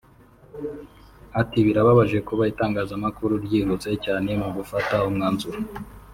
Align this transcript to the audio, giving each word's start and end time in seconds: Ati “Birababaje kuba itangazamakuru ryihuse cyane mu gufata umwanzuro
Ati 1.41 1.57
“Birababaje 1.67 2.17
kuba 2.27 2.43
itangazamakuru 2.51 3.33
ryihuse 3.45 3.91
cyane 4.05 4.29
mu 4.41 4.49
gufata 4.57 4.95
umwanzuro 5.07 5.57